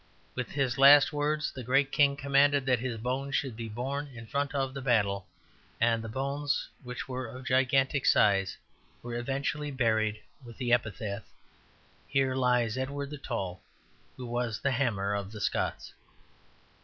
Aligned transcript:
With 0.33 0.49
his 0.49 0.79
last 0.79 1.13
words 1.13 1.51
the 1.51 1.61
great 1.63 1.91
king 1.91 2.17
commanded 2.17 2.65
that 2.65 2.79
his 2.79 2.97
bones 2.97 3.35
should 3.35 3.55
be 3.55 3.69
borne 3.69 4.07
in 4.07 4.25
front 4.25 4.55
of 4.55 4.73
the 4.73 4.81
battle; 4.81 5.27
and 5.79 6.03
the 6.03 6.09
bones, 6.09 6.67
which 6.81 7.07
were 7.07 7.27
of 7.27 7.45
gigantic 7.45 8.07
size, 8.07 8.57
were 9.03 9.13
eventually 9.13 9.69
buried 9.69 10.19
with 10.43 10.57
the 10.57 10.73
epitaph, 10.73 11.25
"Here 12.07 12.33
lies 12.33 12.79
Edward 12.79 13.11
the 13.11 13.19
Tall, 13.19 13.61
who 14.17 14.25
was 14.25 14.59
the 14.59 14.71
hammer 14.71 15.13
of 15.13 15.31
the 15.31 15.39
Scots." 15.39 15.93